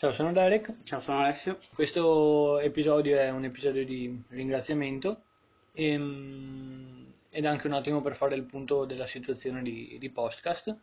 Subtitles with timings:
[0.00, 0.82] Ciao, sono Derek.
[0.82, 1.58] Ciao, sono Alessio.
[1.74, 5.24] Questo episodio è un episodio di ringraziamento
[5.74, 10.74] e, mm, ed anche un attimo per fare il punto della situazione di, di podcast.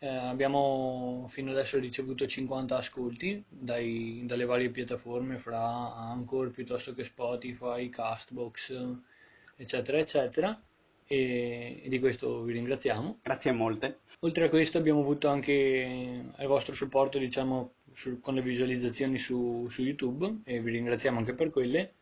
[0.00, 7.04] Eh, abbiamo fino adesso ricevuto 50 ascolti dai- dalle varie piattaforme, fra Anchor piuttosto che
[7.04, 8.96] Spotify, Castbox,
[9.54, 10.60] eccetera, eccetera.
[11.12, 13.18] E, e di questo vi ringraziamo.
[13.22, 14.02] Grazie molte.
[14.20, 15.54] Oltre a questo abbiamo avuto anche
[16.36, 21.34] il vostro supporto diciamo, su- con le visualizzazioni su, su YouTube e vi ringraziamo anche
[21.34, 21.94] per quelle.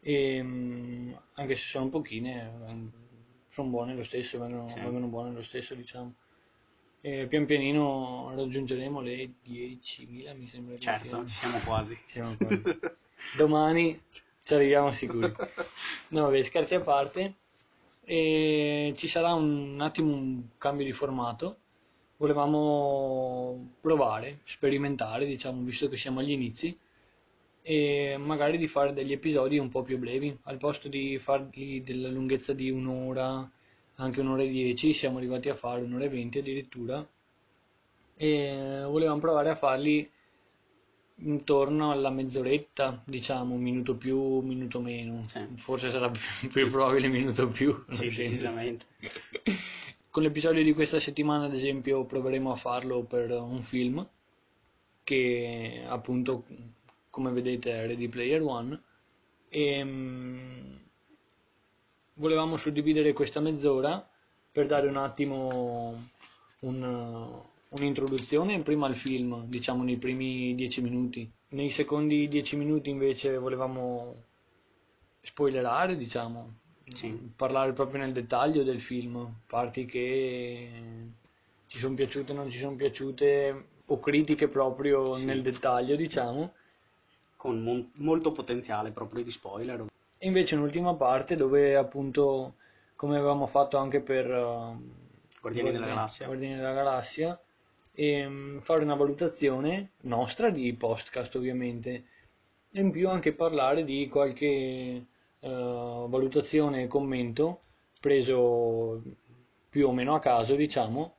[0.00, 2.90] E, mm, anche se sono pochine,
[3.48, 4.80] sono buone lo stesso, vengono, Sì.
[4.80, 6.14] vengono buone lo stesso diciamo.
[7.04, 11.98] E pian pianino raggiungeremo le 10.000 mi sembra Certo, ci siamo quasi.
[12.04, 12.62] Siamo quasi.
[13.36, 14.00] Domani
[14.42, 15.32] ci arriviamo sicuri.
[16.12, 17.34] No, vabbè, scherzi a parte.
[18.04, 21.56] E ci sarà un attimo un cambio di formato.
[22.22, 26.78] Volevamo provare, sperimentare, diciamo, visto che siamo agli inizi,
[27.62, 30.38] e magari di fare degli episodi un po' più brevi.
[30.42, 33.50] Al posto di farli della lunghezza di un'ora,
[33.96, 37.04] anche un'ora e dieci, siamo arrivati a fare un'ora e venti addirittura.
[38.14, 40.08] E volevamo provare a farli
[41.16, 45.22] intorno alla mezz'oretta, diciamo, un minuto più, un minuto meno.
[45.26, 45.44] Sì.
[45.56, 47.84] Forse sarà più, più probabile minuto più.
[47.90, 48.86] Sì, decisamente.
[50.12, 54.06] Con l'episodio di questa settimana, ad esempio, proveremo a farlo per un film
[55.02, 56.44] che appunto,
[57.08, 58.78] come vedete, è Ready Player One.
[59.48, 60.74] E mm,
[62.16, 64.06] volevamo suddividere questa mezz'ora
[64.52, 66.08] per dare un attimo
[66.58, 71.26] un- un'introduzione prima al film, diciamo nei primi dieci minuti.
[71.52, 74.14] Nei secondi dieci minuti invece volevamo
[75.22, 76.60] spoilerare, diciamo,
[76.94, 77.32] Sì.
[77.36, 80.70] parlare proprio nel dettaglio del film, parti che
[81.66, 85.24] ci sono piaciute, non ci sono piaciute, o critiche proprio Sì.
[85.26, 86.52] nel dettaglio, diciamo.
[87.36, 89.86] Con mon- molto potenziale proprio di spoiler.
[90.18, 92.54] E invece un'ultima parte dove appunto,
[92.94, 94.94] come avevamo fatto anche per ehm,
[95.40, 96.26] Guardiani della Galassia.
[96.26, 97.40] Guardiani della Galassia,
[97.94, 102.04] ehm, fare una valutazione nostra di podcast ovviamente,
[102.70, 105.06] e in più anche parlare di qualche
[105.42, 107.60] eh, valutazione e commento
[108.00, 109.02] preso
[109.68, 111.14] più o meno a caso, diciamo,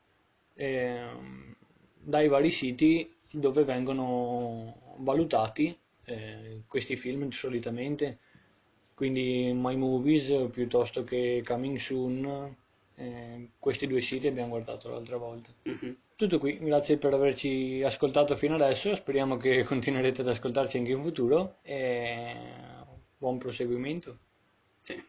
[0.56, 1.56] ehm,
[2.00, 5.75] dai vari siti dove vengono valutati
[6.06, 8.19] eh, questi film solitamente
[8.94, 12.56] quindi My Movies piuttosto che Coming Soon,
[12.95, 15.50] eh, questi due siti abbiamo guardato l'altra volta.
[15.63, 15.97] Mhm.
[16.16, 21.01] Tutto qui, grazie per averci ascoltato fino adesso, speriamo che continuerete ad ascoltarci anche in
[21.01, 22.35] futuro e
[23.23, 24.19] buon proseguimento.
[24.81, 25.01] Sì.